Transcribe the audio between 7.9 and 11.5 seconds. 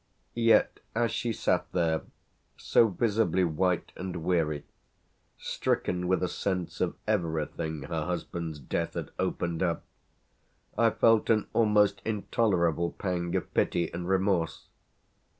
husband's death had opened up, I felt an